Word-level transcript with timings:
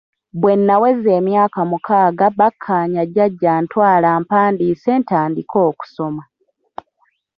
Bwe 0.41 0.53
naweza 0.65 1.09
emyaka 1.19 1.57
omukaaga 1.65 2.27
bakkaanya 2.39 3.01
jjajja 3.07 3.49
antwale 3.57 4.07
ampandiise 4.17 4.91
ntandike 5.01 5.57
okusoma. 5.69 6.23